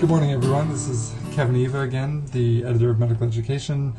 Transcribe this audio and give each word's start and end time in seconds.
Good 0.00 0.08
morning, 0.08 0.32
everyone. 0.32 0.70
This 0.70 0.88
is 0.88 1.14
Kevin 1.32 1.54
Eva 1.56 1.82
again, 1.82 2.24
the 2.32 2.64
editor 2.64 2.88
of 2.88 2.98
Medical 2.98 3.26
Education, 3.26 3.92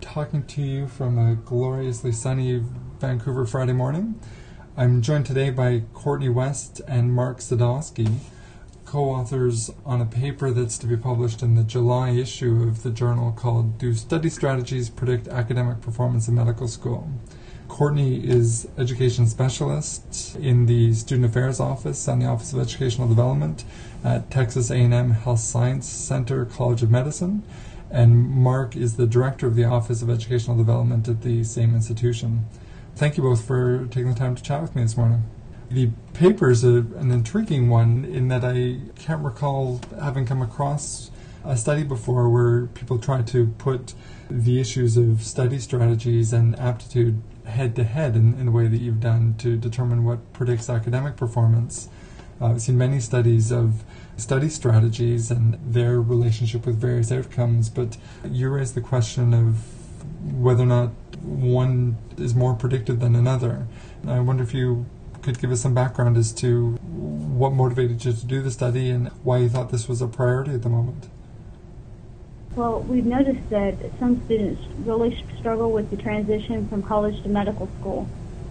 talking 0.00 0.44
to 0.44 0.62
you 0.62 0.86
from 0.86 1.18
a 1.18 1.34
gloriously 1.34 2.12
sunny 2.12 2.62
Vancouver 3.00 3.44
Friday 3.44 3.72
morning. 3.72 4.20
I'm 4.76 5.02
joined 5.02 5.26
today 5.26 5.50
by 5.50 5.82
Courtney 5.94 6.28
West 6.28 6.80
and 6.86 7.12
Mark 7.12 7.40
Sadoski, 7.40 8.18
co 8.84 9.10
authors 9.10 9.68
on 9.84 10.00
a 10.00 10.06
paper 10.06 10.52
that's 10.52 10.78
to 10.78 10.86
be 10.86 10.96
published 10.96 11.42
in 11.42 11.56
the 11.56 11.64
July 11.64 12.10
issue 12.10 12.62
of 12.62 12.84
the 12.84 12.90
journal 12.90 13.32
called 13.32 13.78
Do 13.78 13.94
Study 13.94 14.30
Strategies 14.30 14.88
Predict 14.88 15.26
Academic 15.26 15.80
Performance 15.80 16.28
in 16.28 16.36
Medical 16.36 16.68
School? 16.68 17.10
Courtney 17.78 18.16
is 18.28 18.66
education 18.76 19.24
specialist 19.28 20.34
in 20.34 20.66
the 20.66 20.92
Student 20.94 21.26
Affairs 21.26 21.60
Office 21.60 22.08
and 22.08 22.20
the 22.20 22.26
Office 22.26 22.52
of 22.52 22.58
Educational 22.58 23.06
Development 23.06 23.64
at 24.02 24.28
Texas 24.32 24.72
A&M 24.72 25.12
Health 25.12 25.38
Science 25.38 25.88
Center 25.88 26.44
College 26.44 26.82
of 26.82 26.90
Medicine, 26.90 27.44
and 27.88 28.28
Mark 28.30 28.74
is 28.74 28.96
the 28.96 29.06
director 29.06 29.46
of 29.46 29.54
the 29.54 29.62
Office 29.62 30.02
of 30.02 30.10
Educational 30.10 30.56
Development 30.56 31.06
at 31.06 31.22
the 31.22 31.44
same 31.44 31.72
institution. 31.72 32.46
Thank 32.96 33.16
you 33.16 33.22
both 33.22 33.46
for 33.46 33.86
taking 33.86 34.12
the 34.12 34.18
time 34.18 34.34
to 34.34 34.42
chat 34.42 34.60
with 34.60 34.74
me 34.74 34.82
this 34.82 34.96
morning. 34.96 35.22
The 35.70 35.90
paper 36.14 36.50
is 36.50 36.64
a, 36.64 36.78
an 36.78 37.12
intriguing 37.12 37.68
one 37.68 38.04
in 38.04 38.26
that 38.26 38.44
I 38.44 38.78
can't 39.00 39.22
recall 39.22 39.80
having 40.00 40.26
come 40.26 40.42
across 40.42 41.12
a 41.48 41.56
study 41.56 41.82
before 41.82 42.28
where 42.28 42.66
people 42.66 42.98
try 42.98 43.22
to 43.22 43.46
put 43.56 43.94
the 44.28 44.60
issues 44.60 44.98
of 44.98 45.22
study 45.22 45.58
strategies 45.58 46.30
and 46.30 46.54
aptitude 46.60 47.22
head 47.46 47.74
to 47.74 47.84
head 47.84 48.14
in 48.14 48.44
the 48.44 48.52
way 48.52 48.68
that 48.68 48.76
you've 48.76 49.00
done 49.00 49.34
to 49.38 49.56
determine 49.56 50.04
what 50.04 50.34
predicts 50.34 50.68
academic 50.68 51.16
performance. 51.16 51.88
Uh, 52.38 52.48
I've 52.48 52.60
seen 52.60 52.76
many 52.76 53.00
studies 53.00 53.50
of 53.50 53.82
study 54.18 54.50
strategies 54.50 55.30
and 55.30 55.58
their 55.64 56.02
relationship 56.02 56.66
with 56.66 56.76
various 56.76 57.10
outcomes, 57.10 57.70
but 57.70 57.96
you 58.24 58.50
raise 58.50 58.74
the 58.74 58.82
question 58.82 59.32
of 59.32 59.56
whether 60.38 60.64
or 60.64 60.66
not 60.66 60.90
one 61.22 61.96
is 62.18 62.34
more 62.34 62.52
predictive 62.52 63.00
than 63.00 63.16
another. 63.16 63.66
And 64.02 64.10
I 64.10 64.20
wonder 64.20 64.42
if 64.42 64.52
you 64.52 64.84
could 65.22 65.38
give 65.40 65.50
us 65.50 65.62
some 65.62 65.72
background 65.72 66.18
as 66.18 66.30
to 66.34 66.72
what 66.72 67.54
motivated 67.54 68.04
you 68.04 68.12
to 68.12 68.26
do 68.26 68.42
the 68.42 68.50
study 68.50 68.90
and 68.90 69.08
why 69.24 69.38
you 69.38 69.48
thought 69.48 69.70
this 69.70 69.88
was 69.88 70.02
a 70.02 70.06
priority 70.06 70.52
at 70.52 70.62
the 70.62 70.68
moment. 70.68 71.08
Well, 72.58 72.80
we've 72.80 73.06
noticed 73.06 73.50
that 73.50 73.76
some 74.00 74.20
students 74.24 74.60
really 74.78 75.16
struggle 75.38 75.70
with 75.70 75.90
the 75.90 75.96
transition 75.96 76.66
from 76.66 76.82
college 76.82 77.22
to 77.22 77.28
medical 77.28 77.68
school. 77.78 78.08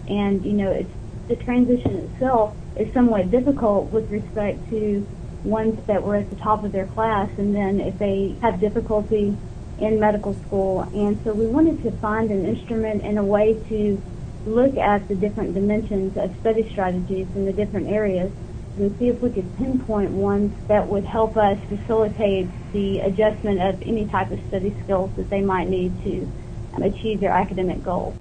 And, 0.08 0.46
you 0.46 0.54
know, 0.54 0.72
it's, 0.72 0.90
the 1.28 1.36
transition 1.36 1.98
itself 1.98 2.56
is 2.78 2.94
somewhat 2.94 3.30
difficult 3.32 3.92
with 3.92 4.10
respect 4.10 4.70
to 4.70 5.06
ones 5.44 5.86
that 5.88 6.04
were 6.04 6.16
at 6.16 6.30
the 6.30 6.38
top 6.38 6.64
of 6.64 6.72
their 6.72 6.86
class 6.86 7.30
and 7.38 7.54
then 7.54 7.82
if 7.82 8.00
they 8.00 8.34
have 8.42 8.62
difficulty 8.62 9.36
in 9.78 10.00
medical 10.00 10.34
school. 10.46 10.84
And 10.84 11.20
so 11.26 11.34
we 11.34 11.46
wanted 11.46 11.84
to 11.84 11.92
find 11.92 12.32
an 12.32 12.46
instrument 12.46 13.04
and 13.04 13.20
a 13.20 13.24
way 13.26 13.56
to 13.68 14.02
look 14.46 14.78
at 14.78 15.10
the 15.10 15.16
different 15.16 15.54
dimensions 15.54 16.16
of 16.16 16.34
study 16.40 16.70
strategies 16.72 17.28
in 17.36 17.44
the 17.44 17.52
different 17.52 17.90
areas 17.90 18.32
and 18.80 18.98
see 19.00 19.10
if 19.10 19.22
we 19.22 19.30
could 19.30 19.58
pinpoint 19.58 20.12
ones 20.12 20.54
that 20.68 20.88
would 20.88 21.06
help 21.06 21.38
us 21.38 21.58
facilitate 21.70 22.48
the 22.74 23.00
adjustment 23.00 23.62
of 23.62 23.82
any 23.82 24.06
type 24.06 24.32
of 24.32 24.40
study 24.48 24.76
skills 24.84 25.12
that 25.16 25.30
they 25.30 25.42
might 25.42 25.70
need 25.70 25.92
to 26.04 26.32
um, 26.74 26.84
achieve 26.84 27.20
their 27.20 27.32
academic 27.32 27.84
goals. 27.84 28.16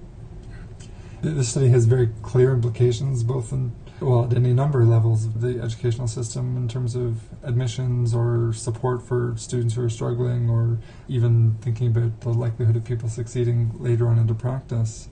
This 1.21 1.49
study 1.49 1.69
has 1.69 1.85
very 1.85 2.09
clear 2.21 2.53
implications 2.53 3.23
both 3.23 3.51
in 3.51 3.71
well, 3.99 4.25
at 4.25 4.33
any 4.35 4.53
number 4.53 4.81
of 4.81 4.87
levels 4.87 5.25
of 5.25 5.41
the 5.41 5.59
educational 5.59 6.07
system 6.07 6.55
in 6.55 6.67
terms 6.67 6.95
of 6.95 7.23
admissions 7.43 8.13
or 8.13 8.53
support 8.53 9.01
for 9.01 9.33
students 9.37 9.73
who 9.73 9.83
are 9.83 9.89
struggling 9.89 10.49
or 10.49 10.77
even 11.07 11.55
thinking 11.61 11.87
about 11.87 12.21
the 12.21 12.29
likelihood 12.29 12.75
of 12.75 12.83
people 12.83 13.09
succeeding 13.09 13.71
later 13.79 14.07
on 14.07 14.19
into 14.19 14.35
practice. 14.35 15.09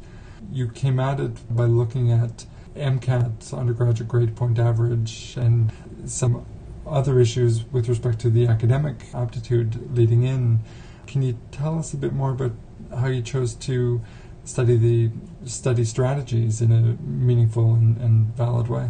You 0.52 0.68
came 0.68 1.00
at 1.00 1.20
it 1.20 1.56
by 1.56 1.66
looking 1.66 2.12
at 2.12 2.46
MCAT, 2.76 3.54
undergraduate 3.54 4.10
grade 4.10 4.36
point 4.36 4.60
average, 4.60 5.36
and 5.38 5.72
some 6.06 6.46
other 6.86 7.20
issues 7.20 7.66
with 7.72 7.90
respect 7.90 8.20
to 8.20 8.30
the 8.30 8.48
academic 8.48 9.06
aptitude 9.14 9.96
leading 9.98 10.24
in. 10.24 10.60
Can 11.08 11.22
you 11.22 11.38
tell 11.52 11.80
us 11.80 11.94
a 11.94 11.98
bit 11.98 12.14
more 12.14 12.32
about 12.32 12.52
how 12.96 13.08
you 13.08 13.22
chose 13.22 13.54
to 13.56 14.02
study 14.44 14.78
the 14.78 15.12
study 15.46 15.84
strategies 15.84 16.62
in 16.62 16.72
a 16.72 17.02
meaningful 17.02 17.74
and, 17.74 17.98
and 17.98 18.28
valid 18.36 18.68
way? 18.68 18.90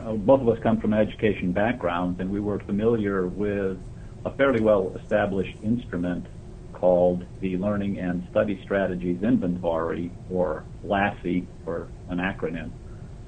Uh, 0.00 0.12
both 0.12 0.40
of 0.40 0.48
us 0.48 0.58
come 0.62 0.80
from 0.80 0.92
education 0.92 1.52
backgrounds, 1.52 2.20
and 2.20 2.30
we 2.30 2.40
were 2.40 2.58
familiar 2.60 3.26
with 3.26 3.78
a 4.24 4.30
fairly 4.32 4.60
well 4.60 4.92
established 5.00 5.56
instrument 5.62 6.26
called 6.74 7.24
the 7.40 7.56
Learning 7.56 7.98
and 7.98 8.26
Study 8.30 8.60
Strategies 8.64 9.22
Inventory, 9.22 10.12
or 10.30 10.64
LASSI 10.84 11.46
for 11.64 11.88
an 12.10 12.18
acronym, 12.18 12.70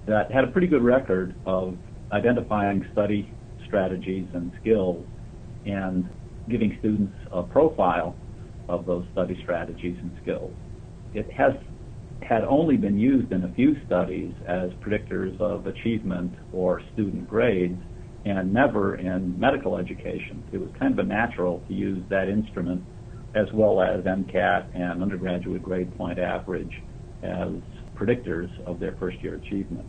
that 0.06 0.30
had 0.30 0.44
a 0.44 0.48
pretty 0.48 0.66
good 0.66 0.82
record 0.82 1.34
of 1.46 1.76
identifying 2.12 2.84
study 2.92 3.32
strategies 3.66 4.28
and 4.34 4.52
skills 4.60 5.04
and 5.64 6.08
giving 6.48 6.76
students 6.78 7.14
a 7.32 7.42
profile 7.42 8.16
of 8.68 8.86
those 8.86 9.04
study 9.12 9.38
strategies 9.42 9.96
and 10.02 10.12
skills 10.22 10.52
it 11.16 11.30
has 11.32 11.52
had 12.22 12.44
only 12.44 12.76
been 12.76 12.98
used 12.98 13.32
in 13.32 13.44
a 13.44 13.52
few 13.54 13.76
studies 13.86 14.34
as 14.46 14.70
predictors 14.84 15.38
of 15.40 15.66
achievement 15.66 16.34
or 16.52 16.82
student 16.92 17.28
grades 17.28 17.80
and 18.24 18.52
never 18.52 18.96
in 18.96 19.38
medical 19.38 19.78
education. 19.78 20.42
It 20.52 20.58
was 20.58 20.70
kind 20.78 20.92
of 20.92 20.98
a 20.98 21.08
natural 21.08 21.62
to 21.68 21.74
use 21.74 22.04
that 22.10 22.28
instrument 22.28 22.82
as 23.36 23.52
well 23.52 23.82
as 23.82 24.02
MCAT 24.04 24.66
and 24.74 25.02
undergraduate 25.02 25.62
grade 25.62 25.94
point 25.98 26.19
average 26.19 26.82
as 27.22 27.50
predictors 27.94 28.50
of 28.64 28.80
their 28.80 28.92
first 28.92 29.19
year 29.22 29.34
achievement. 29.34 29.86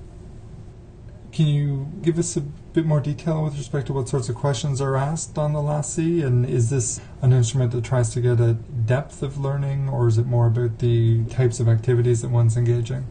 Can 1.32 1.48
you 1.48 1.88
give 2.02 2.20
us 2.20 2.36
a 2.36 2.42
bit 2.42 2.86
more 2.86 3.00
detail 3.00 3.44
with 3.44 3.58
respect 3.58 3.88
to 3.88 3.94
what 3.94 4.10
sorts 4.10 4.28
of 4.28 4.36
questions 4.36 4.82
are 4.82 4.98
asked 4.98 5.38
on 5.38 5.54
the 5.54 5.60
LASSI? 5.60 6.26
And 6.26 6.46
is 6.46 6.70
this 6.70 7.00
an 7.22 7.32
instrument 7.32 7.72
that 7.72 7.84
tries 7.84 8.10
to 8.12 8.22
get 8.22 8.40
at 8.40 8.86
depth 8.86 9.22
of 9.24 9.38
learning, 9.38 9.90
or 9.90 10.08
is 10.08 10.18
it 10.18 10.26
more 10.26 10.48
about 10.48 10.80
the 10.80 11.24
types 11.26 11.60
of 11.60 11.70
activities 11.70 12.22
that 12.22 12.32
one's 12.32 12.58
engaging? 12.58 13.06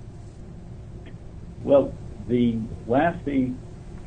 Well, 1.62 1.94
the 2.28 2.58
LASSI 2.88 3.54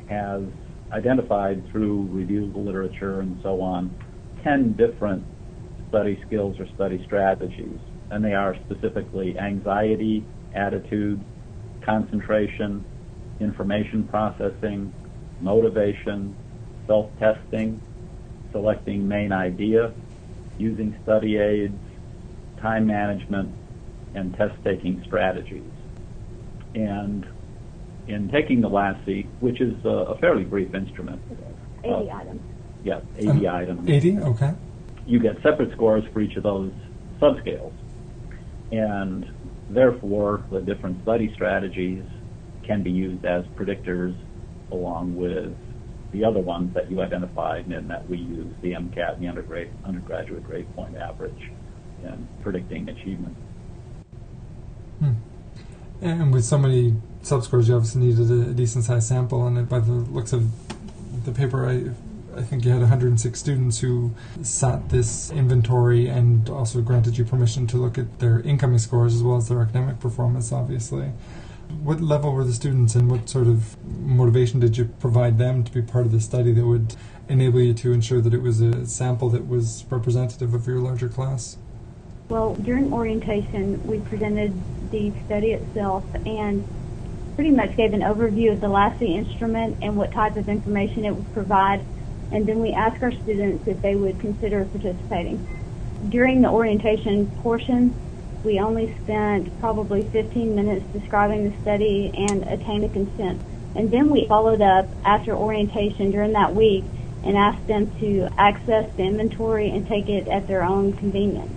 has 0.10 0.44
identified 0.92 1.68
through 1.72 2.02
review 2.04 2.46
of 2.46 2.54
the 2.54 2.60
literature 2.60 3.22
and 3.22 3.40
so 3.44 3.62
on 3.62 3.96
10 4.44 4.74
different 4.74 5.24
study 5.90 6.22
skills 6.26 6.60
or 6.60 6.68
study 6.76 7.04
strategies, 7.06 7.80
and 8.12 8.24
they 8.24 8.34
are 8.34 8.56
specifically 8.66 9.38
anxiety, 9.38 10.24
attitude, 10.54 11.24
concentration, 11.82 12.86
information 13.40 14.08
processing, 14.08 14.94
motivation, 15.42 16.36
self-testing, 16.88 17.82
selecting 18.52 19.08
main 19.08 19.32
idea, 19.32 19.94
using 20.58 20.98
study 21.04 21.38
aids, 21.38 21.78
time 22.62 22.86
management, 22.86 23.54
and 24.16 24.36
test-taking 24.36 25.04
strategies. 25.06 25.64
And 26.76 27.26
in 28.08 28.30
taking 28.30 28.62
the 28.62 28.70
LASSI, 28.70 29.28
which 29.40 29.62
is 29.62 29.74
a, 29.86 29.90
a 29.90 30.18
fairly 30.18 30.44
brief 30.44 30.74
instrument. 30.74 31.22
80 31.84 31.94
uh, 31.94 32.16
items. 32.16 32.42
Yeah, 32.84 33.02
80 33.18 33.30
um, 33.30 33.56
items. 33.56 33.90
80, 33.90 34.18
okay. 34.20 34.54
You 35.10 35.20
get 35.20 35.36
separate 35.42 35.72
scores 35.74 36.04
for 36.14 36.22
each 36.22 36.38
of 36.38 36.44
those 36.44 36.72
subscales. 37.20 37.74
And 38.72 39.26
therefore, 39.70 40.46
the 40.52 40.62
different 40.62 41.02
study 41.04 41.34
strategies 41.34 42.04
can 42.64 42.84
be 42.84 42.92
used 42.92 43.26
as 43.26 43.44
predictors 43.58 44.16
along 44.72 45.16
with 45.16 45.56
the 46.12 46.24
other 46.24 46.40
ones 46.40 46.74
that 46.74 46.90
you 46.90 47.02
identified 47.02 47.66
and 47.68 47.90
that 47.90 48.08
we 48.10 48.18
use, 48.18 48.54
the 48.62 48.74
MCAT 48.74 49.14
and 49.14 49.24
the 49.24 49.28
undergrad, 49.28 49.70
undergraduate 49.86 50.44
grade 50.44 50.68
point 50.76 50.96
average 50.96 51.52
in 52.04 52.28
predicting 52.42 52.90
achievement. 52.90 53.36
Hmm. 55.00 55.14
And 56.02 56.34
with 56.34 56.46
so 56.46 56.58
many 56.58 56.96
subscores, 57.24 57.68
you 57.68 57.76
obviously 57.76 58.02
needed 58.02 58.32
a, 58.32 58.54
decent 58.54 58.86
sized 58.86 59.08
sample, 59.08 59.46
and 59.46 59.68
by 59.68 59.80
the 59.80 59.92
looks 59.92 60.34
of 60.34 60.50
the 61.26 61.32
paper, 61.32 61.68
I, 61.68 61.92
I 62.40 62.44
think 62.44 62.64
you 62.64 62.72
had 62.72 62.80
106 62.80 63.38
students 63.38 63.80
who 63.80 64.16
sat 64.44 64.88
this 64.88 65.30
inventory 65.30 66.08
and 66.08 66.50
also 66.50 66.80
granted 66.80 67.18
you 67.18 67.26
permission 67.26 67.68
to 67.68 67.78
look 67.78 67.98
at 67.98 68.20
their 68.20 68.40
incoming 68.40 68.80
scores 68.80 69.14
as 69.14 69.22
well 69.22 69.36
as 69.36 69.50
their 69.50 69.60
academic 69.62 70.00
performance, 70.00 70.54
obviously. 70.54 71.12
What 71.84 72.00
level 72.00 72.32
were 72.32 72.46
the 72.46 72.54
students 72.54 72.96
and 72.96 73.12
what 73.12 73.28
sort 73.28 73.48
of 73.48 73.76
motivation 73.86 74.62
did 74.62 74.78
you 74.78 74.86
provide 74.86 75.38
them 75.38 75.66
to 75.66 75.72
be 75.72 75.82
part 75.82 76.06
of 76.06 76.14
the 76.14 76.22
study 76.22 76.54
that 76.54 76.66
would 76.66 76.96
enable 77.28 77.60
you 77.60 77.74
to 77.74 77.92
ensure 77.92 78.22
that 78.22 78.34
it 78.34 78.42
was 78.42 78.62
a 78.62 78.86
sample 78.86 79.30
that 79.32 79.50
was 79.50 79.84
representative 79.90 80.54
of 80.54 80.66
your 80.66 80.80
larger 80.80 81.10
class? 81.10 81.58
Well, 82.30 82.56
during 82.56 82.94
orientation, 82.94 83.86
we 83.86 84.00
presented 84.00 84.54
the 84.92 85.12
study 85.26 85.52
itself 85.52 86.06
and 86.26 86.66
pretty 87.36 87.52
much 87.52 87.76
gave 87.76 87.94
an 87.94 88.02
overview 88.02 88.54
of 88.54 88.62
the 88.62 88.68
LASSI 88.68 89.10
instrument 89.10 89.78
and 89.82 89.98
what 89.98 90.14
type 90.14 90.38
of 90.38 90.48
information 90.48 91.04
it 91.04 91.14
would 91.14 91.34
provide 91.34 91.84
and 92.32 92.46
then 92.46 92.60
we 92.60 92.72
ask 92.72 93.02
our 93.02 93.12
students 93.12 93.68
if 93.68 93.82
they 93.82 93.96
would 93.96 94.20
consider 94.20 94.66
participating. 94.66 95.46
During 96.10 96.42
the 96.42 96.50
orientation 96.50 97.28
portion, 97.42 97.94
we 98.44 98.60
only 98.60 98.96
spent 99.04 99.60
probably 99.60 100.04
15 100.12 100.56
minutes 100.56 100.86
describing 100.94 101.50
the 101.50 101.62
study 101.62 102.12
and 102.16 102.44
a 102.44 102.90
consent. 102.90 103.42
And 103.76 103.92
then 103.92 104.10
we 104.10 104.26
followed 104.28 104.62
up 104.62 104.88
after 105.06 105.36
orientation 105.36 106.12
during 106.12 106.34
that 106.34 106.56
week 106.56 106.84
and 107.24 107.36
asked 107.36 107.68
them 107.68 107.92
to 108.00 108.30
access 108.38 108.90
the 108.96 109.04
inventory 109.04 109.70
and 109.70 109.88
take 109.88 110.08
it 110.08 110.28
at 110.28 110.48
their 110.48 110.64
own 110.64 110.94
convenience. 110.94 111.52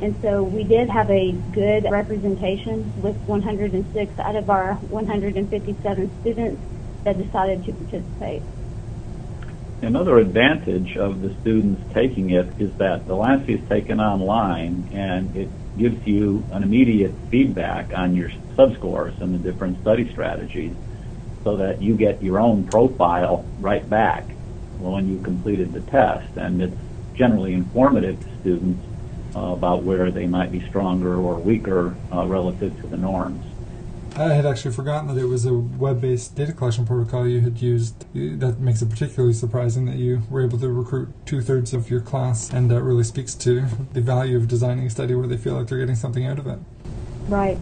And 0.00 0.16
so 0.22 0.42
we 0.42 0.64
did 0.64 0.88
have 0.88 1.10
a 1.10 1.32
good 1.52 1.90
representation 1.90 2.92
with 3.02 3.16
106 3.26 4.18
out 4.18 4.36
of 4.36 4.48
our 4.48 4.74
157 4.74 6.20
students 6.20 6.62
that 7.04 7.18
decided 7.18 7.64
to 7.66 7.72
participate. 7.72 8.42
Another 9.82 10.18
advantage 10.18 10.98
of 10.98 11.22
the 11.22 11.34
students 11.40 11.82
taking 11.94 12.30
it 12.30 12.46
is 12.60 12.70
that 12.76 13.06
the 13.06 13.14
LASSI 13.14 13.62
is 13.62 13.68
taken 13.68 13.98
online 13.98 14.90
and 14.92 15.34
it 15.34 15.48
gives 15.78 16.06
you 16.06 16.44
an 16.52 16.62
immediate 16.62 17.14
feedback 17.30 17.90
on 17.96 18.14
your 18.14 18.28
subscores 18.56 19.18
and 19.22 19.34
the 19.34 19.38
different 19.38 19.80
study 19.80 20.10
strategies 20.12 20.74
so 21.44 21.56
that 21.56 21.80
you 21.80 21.94
get 21.94 22.22
your 22.22 22.38
own 22.38 22.66
profile 22.66 23.46
right 23.58 23.88
back 23.88 24.24
when 24.78 25.08
you 25.08 25.18
completed 25.22 25.72
the 25.72 25.80
test. 25.80 26.36
And 26.36 26.60
it's 26.60 26.76
generally 27.14 27.54
informative 27.54 28.20
to 28.20 28.40
students 28.40 28.84
uh, 29.34 29.40
about 29.40 29.82
where 29.82 30.10
they 30.10 30.26
might 30.26 30.52
be 30.52 30.60
stronger 30.68 31.14
or 31.16 31.36
weaker 31.36 31.96
uh, 32.12 32.26
relative 32.26 32.78
to 32.82 32.86
the 32.86 32.98
norms. 32.98 33.49
I 34.20 34.34
had 34.34 34.44
actually 34.44 34.72
forgotten 34.72 35.08
that 35.08 35.18
it 35.18 35.24
was 35.24 35.46
a 35.46 35.54
web-based 35.54 36.34
data 36.34 36.52
collection 36.52 36.84
protocol 36.84 37.26
you 37.26 37.40
had 37.40 37.62
used. 37.62 38.04
That 38.12 38.60
makes 38.60 38.82
it 38.82 38.90
particularly 38.90 39.32
surprising 39.32 39.86
that 39.86 39.96
you 39.96 40.22
were 40.28 40.44
able 40.44 40.58
to 40.58 40.68
recruit 40.68 41.08
two-thirds 41.24 41.72
of 41.72 41.90
your 41.90 42.02
class, 42.02 42.50
and 42.50 42.70
that 42.70 42.82
really 42.82 43.04
speaks 43.04 43.34
to 43.36 43.64
the 43.94 44.02
value 44.02 44.36
of 44.36 44.46
designing 44.46 44.86
a 44.86 44.90
study 44.90 45.14
where 45.14 45.26
they 45.26 45.38
feel 45.38 45.54
like 45.54 45.68
they're 45.68 45.78
getting 45.78 45.94
something 45.94 46.26
out 46.26 46.38
of 46.38 46.46
it. 46.46 46.58
Right. 47.28 47.56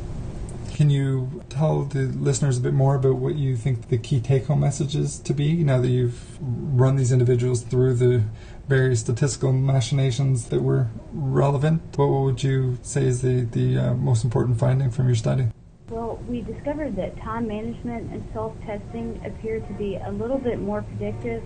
Can 0.74 0.90
you 0.90 1.44
tell 1.48 1.84
the 1.84 2.00
listeners 2.00 2.58
a 2.58 2.60
bit 2.60 2.74
more 2.74 2.96
about 2.96 3.16
what 3.16 3.36
you 3.36 3.56
think 3.56 3.88
the 3.88 3.98
key 3.98 4.20
take-home 4.20 4.60
messages 4.60 5.20
to 5.20 5.32
be 5.32 5.62
now 5.62 5.80
that 5.80 5.88
you've 5.88 6.38
run 6.40 6.96
these 6.96 7.12
individuals 7.12 7.62
through 7.62 7.94
the 7.94 8.24
various 8.66 8.98
statistical 9.00 9.52
machinations 9.52 10.46
that 10.46 10.62
were 10.62 10.88
relevant? 11.12 11.82
What 11.96 12.08
would 12.08 12.42
you 12.42 12.78
say 12.82 13.04
is 13.04 13.22
the, 13.22 13.42
the 13.42 13.78
uh, 13.78 13.94
most 13.94 14.24
important 14.24 14.58
finding 14.58 14.90
from 14.90 15.06
your 15.06 15.16
study? 15.16 15.46
Well, 15.90 16.22
we 16.28 16.42
discovered 16.42 16.96
that 16.96 17.16
time 17.24 17.48
management 17.48 18.12
and 18.12 18.22
self-testing 18.34 19.22
appear 19.24 19.60
to 19.60 19.72
be 19.74 19.98
a 20.06 20.12
little 20.12 20.36
bit 20.36 20.60
more 20.60 20.82
predictive 20.82 21.42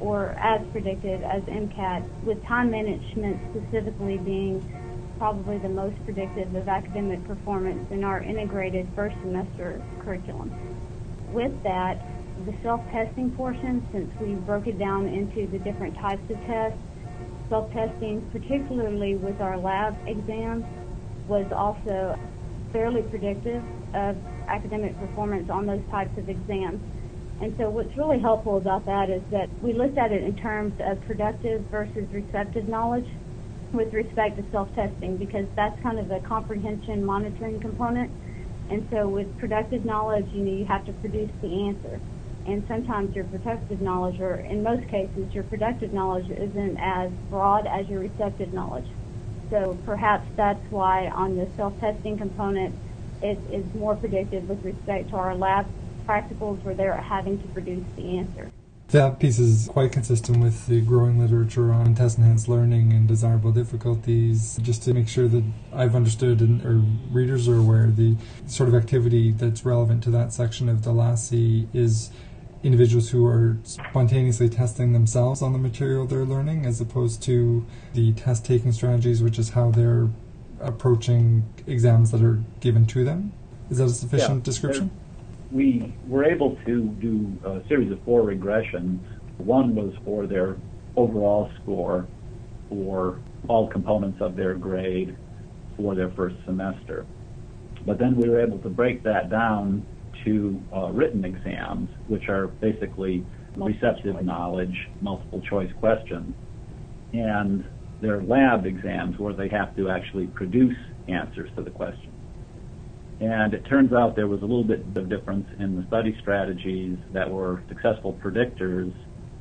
or 0.00 0.30
as 0.38 0.66
predicted 0.72 1.22
as 1.22 1.42
MCAT, 1.44 2.24
with 2.24 2.44
time 2.46 2.72
management 2.72 3.38
specifically 3.50 4.18
being 4.18 4.62
probably 5.18 5.58
the 5.58 5.68
most 5.68 5.94
predictive 6.04 6.54
of 6.56 6.66
academic 6.68 7.24
performance 7.24 7.86
in 7.92 8.02
our 8.02 8.20
integrated 8.20 8.88
first 8.96 9.14
semester 9.22 9.80
curriculum. 10.04 10.50
With 11.32 11.52
that, 11.62 12.02
the 12.46 12.54
self-testing 12.62 13.32
portion, 13.32 13.86
since 13.92 14.10
we 14.20 14.34
broke 14.34 14.66
it 14.66 14.78
down 14.78 15.06
into 15.06 15.46
the 15.50 15.58
different 15.58 15.94
types 15.98 16.22
of 16.30 16.36
tests, 16.46 16.78
self-testing, 17.48 18.28
particularly 18.32 19.14
with 19.16 19.40
our 19.40 19.56
lab 19.56 19.94
exams, 20.06 20.64
was 21.28 21.46
also 21.54 22.16
fairly 22.72 23.02
predictive 23.02 23.62
of 23.94 24.16
academic 24.48 24.98
performance 24.98 25.50
on 25.50 25.66
those 25.66 25.82
types 25.90 26.16
of 26.18 26.28
exams. 26.28 26.80
And 27.40 27.54
so 27.56 27.70
what's 27.70 27.96
really 27.96 28.18
helpful 28.18 28.56
about 28.56 28.84
that 28.86 29.10
is 29.10 29.22
that 29.30 29.48
we 29.62 29.72
looked 29.72 29.96
at 29.96 30.10
it 30.10 30.22
in 30.24 30.34
terms 30.36 30.74
of 30.80 31.00
productive 31.06 31.62
versus 31.70 32.04
receptive 32.12 32.68
knowledge 32.68 33.06
with 33.72 33.92
respect 33.92 34.36
to 34.38 34.44
self-testing 34.50 35.18
because 35.18 35.46
that's 35.54 35.80
kind 35.82 35.98
of 35.98 36.08
the 36.08 36.20
comprehension 36.26 37.04
monitoring 37.04 37.60
component. 37.60 38.10
And 38.70 38.86
so 38.90 39.08
with 39.08 39.26
productive 39.38 39.84
knowledge, 39.84 40.26
you 40.32 40.42
know, 40.44 40.52
you 40.52 40.64
have 40.66 40.84
to 40.86 40.92
produce 40.94 41.30
the 41.40 41.68
answer. 41.68 42.00
And 42.46 42.64
sometimes 42.66 43.14
your 43.14 43.24
productive 43.24 43.80
knowledge, 43.80 44.20
or 44.20 44.36
in 44.36 44.62
most 44.62 44.88
cases, 44.88 45.32
your 45.32 45.44
productive 45.44 45.92
knowledge 45.92 46.30
isn't 46.30 46.78
as 46.80 47.10
broad 47.30 47.66
as 47.66 47.86
your 47.88 48.00
receptive 48.00 48.52
knowledge. 48.52 48.86
So 49.50 49.78
perhaps 49.84 50.28
that's 50.36 50.60
why 50.70 51.08
on 51.08 51.36
the 51.36 51.48
self-testing 51.56 52.18
component, 52.18 52.74
it 53.22 53.38
is 53.50 53.64
more 53.74 53.96
predictive 53.96 54.48
with 54.48 54.62
respect 54.64 55.10
to 55.10 55.16
our 55.16 55.34
lab 55.34 55.66
practicals 56.06 56.62
where 56.62 56.74
they're 56.74 56.94
having 56.94 57.40
to 57.40 57.48
produce 57.48 57.84
the 57.96 58.18
answer. 58.18 58.50
That 58.88 59.20
piece 59.20 59.38
is 59.38 59.68
quite 59.70 59.92
consistent 59.92 60.38
with 60.38 60.66
the 60.66 60.80
growing 60.80 61.18
literature 61.18 61.72
on 61.72 61.94
test 61.94 62.16
enhanced 62.16 62.48
learning 62.48 62.92
and 62.94 63.06
desirable 63.06 63.52
difficulties, 63.52 64.58
just 64.62 64.82
to 64.84 64.94
make 64.94 65.08
sure 65.08 65.28
that 65.28 65.44
I've 65.74 65.94
understood 65.94 66.40
and 66.40 66.64
or 66.64 66.82
readers 67.12 67.48
are 67.48 67.56
aware 67.58 67.90
the 67.90 68.16
sort 68.46 68.70
of 68.70 68.74
activity 68.74 69.30
that's 69.32 69.62
relevant 69.64 70.02
to 70.04 70.10
that 70.12 70.32
section 70.32 70.70
of 70.70 70.84
the 70.84 70.92
LASSI 70.92 71.68
is 71.74 72.10
individuals 72.62 73.10
who 73.10 73.24
are 73.26 73.56
spontaneously 73.62 74.48
testing 74.48 74.92
themselves 74.92 75.42
on 75.42 75.52
the 75.52 75.58
material 75.58 76.06
they're 76.06 76.24
learning 76.24 76.66
as 76.66 76.80
opposed 76.80 77.22
to 77.22 77.64
the 77.94 78.12
test 78.14 78.44
taking 78.44 78.72
strategies, 78.72 79.22
which 79.22 79.38
is 79.38 79.50
how 79.50 79.70
they're 79.70 80.08
approaching 80.60 81.44
exams 81.66 82.10
that 82.10 82.22
are 82.22 82.42
given 82.60 82.84
to 82.86 83.04
them. 83.04 83.32
Is 83.70 83.78
that 83.78 83.84
a 83.84 83.90
sufficient 83.90 84.38
yeah, 84.38 84.44
description? 84.44 84.90
we 85.50 85.94
were 86.06 86.24
able 86.24 86.56
to 86.66 86.88
do 87.00 87.38
a 87.44 87.66
series 87.68 87.90
of 87.90 88.02
four 88.02 88.22
regressions. 88.22 88.98
One 89.38 89.74
was 89.74 89.94
for 90.04 90.26
their 90.26 90.56
overall 90.96 91.50
score 91.62 92.06
for 92.68 93.20
all 93.46 93.68
components 93.68 94.20
of 94.20 94.36
their 94.36 94.54
grade 94.54 95.16
for 95.76 95.94
their 95.94 96.10
first 96.10 96.36
semester. 96.44 97.06
But 97.86 97.98
then 97.98 98.16
we 98.16 98.28
were 98.28 98.40
able 98.40 98.58
to 98.58 98.68
break 98.68 99.02
that 99.04 99.30
down 99.30 99.86
to 100.24 100.60
uh, 100.74 100.90
written 100.90 101.24
exams, 101.24 101.88
which 102.06 102.28
are 102.28 102.48
basically 102.48 103.24
receptive 103.56 104.22
knowledge, 104.24 104.74
multiple 105.00 105.40
choice 105.48 105.70
questions, 105.80 106.34
and 107.12 107.64
their 108.00 108.22
lab 108.22 108.66
exams 108.66 109.18
where 109.18 109.34
they 109.34 109.48
have 109.48 109.74
to 109.76 109.90
actually 109.90 110.26
produce 110.28 110.76
answers 111.08 111.50
to 111.56 111.62
the 111.62 111.70
questions. 111.70 112.14
And 113.20 113.52
it 113.52 113.64
turns 113.68 113.92
out 113.92 114.14
there 114.14 114.28
was 114.28 114.42
a 114.42 114.44
little 114.44 114.64
bit 114.64 114.86
of 114.94 115.08
difference 115.08 115.46
in 115.58 115.74
the 115.74 115.84
study 115.88 116.16
strategies 116.20 116.96
that 117.12 117.28
were 117.28 117.64
successful 117.68 118.16
predictors 118.24 118.94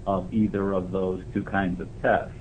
of 0.08 0.34
either 0.34 0.74
of 0.74 0.92
those 0.92 1.22
two 1.34 1.44
kinds 1.44 1.80
of 1.80 1.88
tests. 2.02 2.34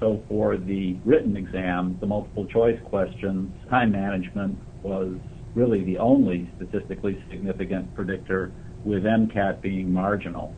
So 0.00 0.22
for 0.28 0.58
the 0.58 0.98
written 1.04 1.36
exam, 1.36 1.96
the 2.00 2.06
multiple 2.06 2.46
choice 2.46 2.78
questions, 2.84 3.54
time 3.70 3.92
management 3.92 4.58
was 4.82 5.16
really 5.54 5.84
the 5.84 5.98
only 5.98 6.50
statistically 6.56 7.22
significant 7.30 7.94
predictor 7.94 8.52
with 8.84 9.04
MCAT 9.04 9.62
being 9.62 9.92
marginal. 9.92 10.54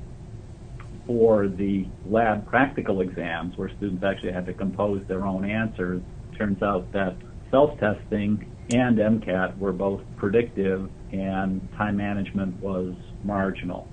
For 1.07 1.49
the 1.49 1.87
lab 2.05 2.47
practical 2.47 3.01
exams, 3.01 3.57
where 3.57 3.71
students 3.77 4.03
actually 4.05 4.33
had 4.33 4.47
to 4.47 4.55
compose 4.55 5.07
their 5.07 5.25
own 5.25 5.49
answers, 5.49 6.03
turns 6.37 6.63
out 6.63 6.91
that 6.93 7.17
self-testing 7.51 8.45
and 8.71 8.99
MCAT 8.99 9.57
were 9.59 9.73
both 9.73 10.03
predictive 10.17 10.91
and 11.13 11.69
time 11.79 11.97
management 11.97 12.61
was 12.61 12.95
marginal. 13.23 13.89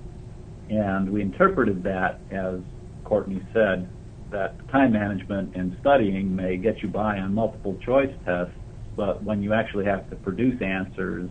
And 0.70 1.10
we 1.10 1.22
interpreted 1.22 1.82
that 1.84 2.20
as 2.32 2.60
Courtney 3.04 3.40
said, 3.52 3.88
that 4.32 4.56
time 4.70 4.92
management 4.92 5.54
and 5.54 5.76
studying 5.80 6.34
may 6.34 6.56
get 6.56 6.82
you 6.82 6.88
by 6.88 7.18
on 7.18 7.32
multiple 7.32 7.78
choice 7.84 8.10
tests, 8.24 8.54
but 8.96 9.22
when 9.22 9.42
you 9.42 9.52
actually 9.52 9.84
have 9.86 10.08
to 10.10 10.16
produce 10.16 10.60
answers, 10.62 11.30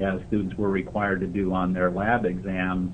as 0.00 0.20
students 0.28 0.56
were 0.56 0.70
required 0.70 1.20
to 1.20 1.26
do 1.26 1.52
on 1.52 1.72
their 1.72 1.90
lab 1.90 2.24
exams, 2.24 2.92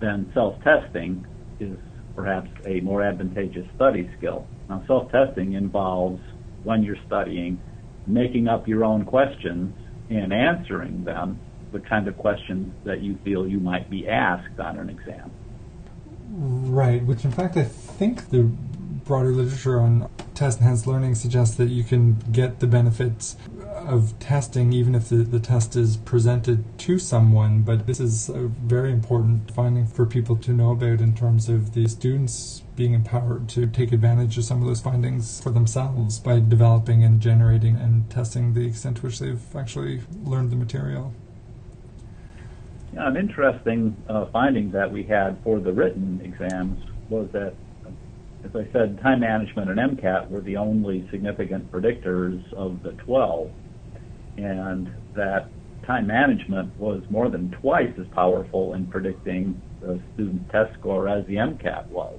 then 0.00 0.30
self-testing 0.34 1.26
is 1.60 1.76
perhaps 2.14 2.48
a 2.64 2.80
more 2.80 3.02
advantageous 3.02 3.66
study 3.74 4.10
skill. 4.18 4.46
Now, 4.68 4.82
self-testing 4.86 5.52
involves, 5.54 6.22
when 6.62 6.82
you're 6.82 7.02
studying, 7.06 7.60
making 8.06 8.48
up 8.48 8.68
your 8.68 8.84
own 8.84 9.04
questions 9.04 9.74
and 10.10 10.32
answering 10.32 11.04
them, 11.04 11.40
the 11.72 11.80
kind 11.80 12.06
of 12.06 12.16
questions 12.16 12.72
that 12.84 13.00
you 13.00 13.18
feel 13.24 13.46
you 13.48 13.58
might 13.58 13.90
be 13.90 14.06
asked 14.06 14.60
on 14.60 14.78
an 14.78 14.88
exam. 14.88 15.30
Right, 16.30 17.04
which 17.04 17.24
in 17.24 17.32
fact 17.32 17.56
I 17.56 17.64
think 17.64 18.30
the 18.30 18.50
broader 19.04 19.30
literature 19.30 19.78
on 19.78 20.08
test 20.34 20.60
enhanced 20.60 20.86
learning 20.86 21.14
suggests 21.14 21.56
that 21.56 21.68
you 21.68 21.84
can 21.84 22.14
get 22.32 22.60
the 22.60 22.66
benefits 22.66 23.36
of 23.74 24.18
testing 24.18 24.72
even 24.72 24.94
if 24.94 25.08
the, 25.08 25.16
the 25.16 25.38
test 25.38 25.76
is 25.76 25.96
presented 25.98 26.64
to 26.78 26.98
someone. 26.98 27.62
But 27.62 27.86
this 27.86 28.00
is 28.00 28.28
a 28.28 28.48
very 28.48 28.92
important 28.92 29.50
finding 29.54 29.86
for 29.86 30.06
people 30.06 30.36
to 30.36 30.52
know 30.52 30.72
about 30.72 31.00
in 31.00 31.14
terms 31.14 31.48
of 31.48 31.74
the 31.74 31.86
students 31.86 32.62
being 32.76 32.94
empowered 32.94 33.48
to 33.50 33.66
take 33.66 33.92
advantage 33.92 34.36
of 34.38 34.44
some 34.44 34.60
of 34.60 34.66
those 34.66 34.80
findings 34.80 35.40
for 35.40 35.50
themselves 35.50 36.18
by 36.18 36.40
developing 36.40 37.04
and 37.04 37.20
generating 37.20 37.76
and 37.76 38.10
testing 38.10 38.54
the 38.54 38.66
extent 38.66 38.96
to 38.96 39.02
which 39.02 39.18
they've 39.18 39.56
actually 39.56 40.00
learned 40.24 40.50
the 40.50 40.56
material. 40.56 41.12
Yeah, 42.94 43.08
an 43.08 43.16
interesting 43.16 43.96
uh, 44.08 44.26
finding 44.26 44.70
that 44.70 44.90
we 44.90 45.02
had 45.02 45.36
for 45.42 45.58
the 45.58 45.72
written 45.72 46.20
exams 46.24 46.82
was 47.10 47.28
that 47.32 47.54
As 48.44 48.54
I 48.54 48.70
said, 48.72 49.00
time 49.00 49.20
management 49.20 49.70
and 49.70 49.78
MCAT 49.78 50.28
were 50.28 50.42
the 50.42 50.58
only 50.58 51.08
significant 51.10 51.72
predictors 51.72 52.52
of 52.52 52.82
the 52.82 52.92
12, 52.92 53.50
and 54.36 54.92
that 55.14 55.48
time 55.86 56.06
management 56.06 56.78
was 56.78 57.02
more 57.10 57.30
than 57.30 57.50
twice 57.52 57.92
as 57.98 58.06
powerful 58.08 58.74
in 58.74 58.86
predicting 58.86 59.60
the 59.80 60.00
student 60.14 60.48
test 60.50 60.74
score 60.78 61.08
as 61.08 61.26
the 61.26 61.36
MCAT 61.36 61.86
was. 61.88 62.18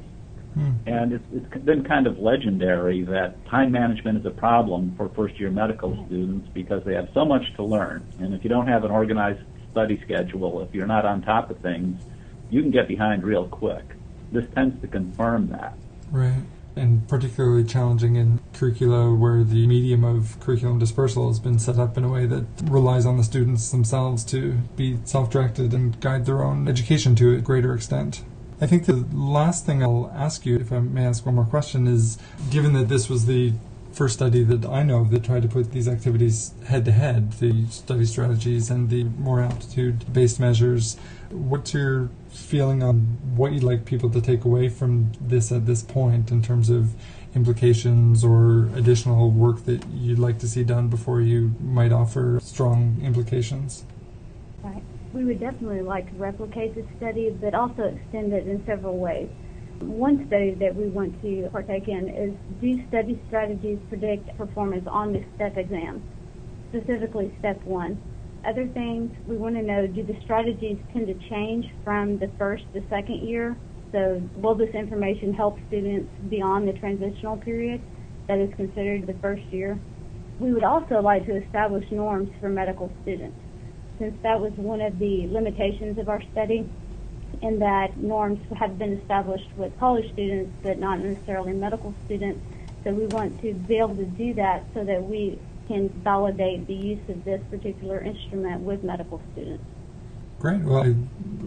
Hmm. 0.55 0.71
And 0.87 1.13
it's, 1.13 1.25
it's 1.33 1.63
been 1.63 1.83
kind 1.83 2.07
of 2.07 2.17
legendary 2.17 3.03
that 3.03 3.45
time 3.47 3.71
management 3.71 4.19
is 4.19 4.25
a 4.25 4.31
problem 4.31 4.93
for 4.95 5.09
first 5.09 5.39
year 5.39 5.51
medical 5.51 6.05
students 6.07 6.49
because 6.53 6.83
they 6.85 6.95
have 6.95 7.09
so 7.13 7.25
much 7.25 7.43
to 7.57 7.63
learn. 7.63 8.07
And 8.19 8.33
if 8.33 8.43
you 8.43 8.49
don't 8.49 8.67
have 8.67 8.83
an 8.83 8.91
organized 8.91 9.41
study 9.71 10.01
schedule, 10.03 10.61
if 10.61 10.73
you're 10.73 10.87
not 10.87 11.05
on 11.05 11.21
top 11.21 11.51
of 11.51 11.59
things, 11.59 12.01
you 12.49 12.61
can 12.61 12.71
get 12.71 12.87
behind 12.87 13.23
real 13.23 13.47
quick. 13.47 13.83
This 14.31 14.45
tends 14.55 14.79
to 14.81 14.87
confirm 14.87 15.49
that. 15.49 15.77
Right. 16.11 16.43
And 16.75 17.07
particularly 17.07 17.63
challenging 17.63 18.17
in 18.17 18.41
curricula 18.53 19.13
where 19.13 19.43
the 19.43 19.65
medium 19.65 20.03
of 20.03 20.37
curriculum 20.41 20.77
dispersal 20.77 21.29
has 21.29 21.39
been 21.39 21.57
set 21.57 21.77
up 21.77 21.97
in 21.97 22.03
a 22.03 22.09
way 22.09 22.25
that 22.25 22.45
relies 22.63 23.05
on 23.05 23.17
the 23.17 23.23
students 23.23 23.71
themselves 23.71 24.25
to 24.25 24.53
be 24.75 24.99
self 25.05 25.29
directed 25.29 25.73
and 25.73 25.99
guide 26.01 26.25
their 26.25 26.43
own 26.43 26.67
education 26.67 27.15
to 27.15 27.35
a 27.35 27.39
greater 27.39 27.73
extent. 27.73 28.23
I 28.59 28.67
think 28.67 28.85
the 28.85 29.05
last 29.13 29.65
thing 29.65 29.83
I'll 29.83 30.11
ask 30.13 30.45
you, 30.45 30.57
if 30.57 30.71
I 30.71 30.79
may 30.79 31.05
ask 31.05 31.25
one 31.25 31.35
more 31.35 31.45
question, 31.45 31.87
is 31.87 32.17
given 32.51 32.73
that 32.73 32.87
this 32.87 33.09
was 33.09 33.25
the 33.25 33.53
first 33.95 34.15
study 34.15 34.43
that 34.43 34.65
I 34.65 34.83
know 34.83 34.99
of 34.99 35.11
that 35.11 35.23
tried 35.23 35.43
to 35.43 35.47
put 35.47 35.71
these 35.71 35.87
activities 35.87 36.53
head 36.65 36.83
to 36.83 36.91
head, 36.91 37.31
the 37.33 37.65
study 37.67 38.05
strategies 38.05 38.69
and 38.69 38.89
the 38.89 39.05
more 39.05 39.39
aptitude 39.39 40.11
based 40.11 40.37
measures. 40.37 40.97
What's 41.31 41.73
your 41.73 42.09
feeling 42.29 42.83
on 42.83 42.97
what 43.35 43.53
you'd 43.53 43.63
like 43.63 43.85
people 43.85 44.09
to 44.09 44.19
take 44.19 44.43
away 44.43 44.67
from 44.67 45.13
this 45.21 45.49
at 45.49 45.65
this 45.65 45.81
point 45.81 46.29
in 46.29 46.41
terms 46.41 46.69
of 46.69 46.93
implications 47.35 48.23
or 48.23 48.65
additional 48.75 49.31
work 49.31 49.63
that 49.63 49.85
you'd 49.93 50.19
like 50.19 50.39
to 50.39 50.47
see 50.47 50.65
done 50.65 50.89
before 50.89 51.21
you 51.21 51.55
might 51.61 51.93
offer 51.93 52.39
strong 52.43 52.99
implications? 53.01 53.85
Right. 54.61 54.83
We 55.13 55.23
would 55.23 55.39
definitely 55.39 55.81
like 55.81 56.09
to 56.11 56.17
replicate 56.17 56.75
this 56.75 56.85
study, 56.97 57.29
but 57.29 57.55
also 57.55 57.83
extend 57.83 58.33
it 58.33 58.45
in 58.45 58.65
several 58.65 58.97
ways. 58.97 59.29
One 59.81 60.25
study 60.27 60.55
that 60.59 60.75
we 60.75 60.87
want 60.87 61.21
to 61.21 61.49
partake 61.51 61.87
in 61.87 62.07
is 62.09 62.33
do 62.61 62.87
study 62.87 63.21
strategies 63.27 63.77
predict 63.89 64.35
performance 64.37 64.87
on 64.89 65.11
the 65.11 65.23
STEP 65.35 65.57
exams, 65.57 66.01
specifically 66.69 67.35
STEP 67.39 67.63
1? 67.65 68.01
Other 68.47 68.67
things 68.67 69.11
we 69.27 69.37
want 69.37 69.55
to 69.55 69.61
know 69.61 69.85
do 69.87 70.03
the 70.03 70.15
strategies 70.23 70.77
tend 70.93 71.07
to 71.07 71.29
change 71.29 71.65
from 71.83 72.17
the 72.19 72.31
first 72.37 72.63
to 72.73 72.81
second 72.89 73.27
year? 73.27 73.57
So, 73.91 74.21
will 74.35 74.55
this 74.55 74.73
information 74.73 75.33
help 75.33 75.57
students 75.67 76.09
beyond 76.29 76.67
the 76.67 76.73
transitional 76.73 77.37
period 77.37 77.81
that 78.27 78.39
is 78.39 78.53
considered 78.55 79.07
the 79.07 79.15
first 79.21 79.43
year? 79.51 79.79
We 80.39 80.53
would 80.53 80.63
also 80.63 81.01
like 81.01 81.25
to 81.25 81.43
establish 81.43 81.85
norms 81.91 82.29
for 82.39 82.49
medical 82.49 82.91
students. 83.01 83.37
Since 83.99 84.15
that 84.23 84.39
was 84.39 84.51
one 84.57 84.81
of 84.81 84.99
the 84.99 85.27
limitations 85.27 85.97
of 85.97 86.09
our 86.09 86.21
study, 86.31 86.69
in 87.41 87.59
that 87.59 87.97
norms 87.97 88.39
have 88.57 88.77
been 88.77 88.93
established 88.93 89.49
with 89.57 89.77
college 89.79 90.11
students, 90.13 90.51
but 90.63 90.79
not 90.79 90.99
necessarily 90.99 91.53
medical 91.53 91.93
students. 92.05 92.39
So 92.83 92.91
we 92.91 93.05
want 93.07 93.41
to 93.41 93.53
be 93.53 93.77
able 93.77 93.95
to 93.95 94.05
do 94.05 94.33
that 94.35 94.65
so 94.73 94.83
that 94.83 95.03
we 95.03 95.39
can 95.67 95.89
validate 95.89 96.67
the 96.67 96.75
use 96.75 97.09
of 97.09 97.23
this 97.23 97.41
particular 97.49 97.99
instrument 97.99 98.61
with 98.61 98.83
medical 98.83 99.21
students. 99.33 99.63
Great. 100.39 100.61
Well, 100.61 100.83
I 100.83 100.95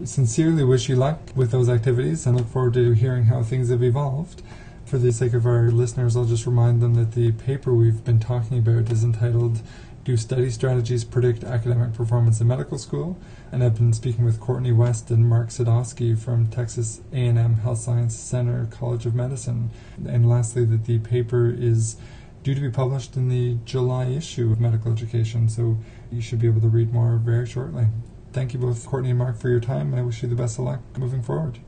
sincerely 0.05 0.63
wish 0.63 0.89
you 0.89 0.95
luck 0.95 1.19
with 1.35 1.51
those 1.51 1.69
activities 1.69 2.25
and 2.25 2.35
look 2.35 2.47
forward 2.47 2.73
to 2.73 2.91
hearing 2.91 3.25
how 3.25 3.43
things 3.43 3.69
have 3.69 3.83
evolved. 3.83 4.41
For 4.85 4.97
the 4.97 5.13
sake 5.13 5.33
of 5.33 5.45
our 5.45 5.69
listeners, 5.69 6.17
I'll 6.17 6.25
just 6.25 6.47
remind 6.47 6.81
them 6.81 6.95
that 6.95 7.11
the 7.11 7.31
paper 7.31 7.73
we've 7.73 8.03
been 8.03 8.19
talking 8.19 8.57
about 8.57 8.91
is 8.91 9.03
entitled 9.03 9.61
do 10.09 10.17
study 10.17 10.49
strategies 10.49 11.03
predict 11.03 11.43
academic 11.43 11.93
performance 11.93 12.41
in 12.41 12.47
medical 12.47 12.79
school? 12.79 13.15
And 13.51 13.63
I've 13.63 13.75
been 13.75 13.93
speaking 13.93 14.25
with 14.25 14.39
Courtney 14.39 14.71
West 14.71 15.11
and 15.11 15.23
Mark 15.23 15.49
Sadoski 15.49 16.17
from 16.17 16.47
Texas 16.47 17.01
A&M 17.13 17.57
Health 17.57 17.77
Science 17.77 18.15
Center 18.15 18.65
College 18.71 19.05
of 19.05 19.13
Medicine. 19.13 19.69
And 20.07 20.27
lastly, 20.27 20.65
that 20.65 20.85
the 20.85 20.97
paper 20.97 21.53
is 21.55 21.97
due 22.41 22.55
to 22.55 22.61
be 22.61 22.71
published 22.71 23.17
in 23.17 23.29
the 23.29 23.59
July 23.65 24.05
issue 24.05 24.51
of 24.51 24.59
Medical 24.59 24.91
Education, 24.91 25.47
so 25.47 25.77
you 26.11 26.21
should 26.21 26.39
be 26.39 26.47
able 26.47 26.61
to 26.61 26.69
read 26.69 26.91
more 26.91 27.17
very 27.17 27.45
shortly. 27.45 27.85
Thank 28.33 28.53
you 28.53 28.59
both, 28.59 28.83
Courtney 28.87 29.11
and 29.11 29.19
Mark, 29.19 29.37
for 29.37 29.49
your 29.49 29.59
time, 29.59 29.91
and 29.91 29.99
I 29.99 30.03
wish 30.03 30.23
you 30.23 30.29
the 30.29 30.35
best 30.35 30.57
of 30.57 30.65
luck 30.65 30.79
moving 30.97 31.21
forward. 31.21 31.59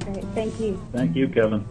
Great. 0.00 0.24
Thank 0.34 0.58
you. 0.58 0.80
Thank 0.92 1.14
you, 1.14 1.28
Kevin. 1.28 1.66